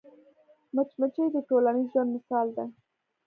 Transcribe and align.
مچمچۍ 0.75 1.27
د 1.31 1.37
ټولنیز 1.49 1.87
ژوند 1.93 2.09
مثال 2.15 2.47
ده 2.55 2.65